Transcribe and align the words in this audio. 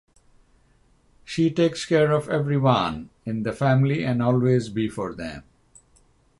She 1.23 1.51
takes 1.51 1.85
care 1.85 2.11
of 2.11 2.27
everyone 2.27 3.11
in 3.23 3.43
the 3.43 3.53
family 3.53 4.03
and 4.03 4.19
always 4.19 4.69
be 4.69 4.89
for 4.89 5.13
them. 5.13 5.43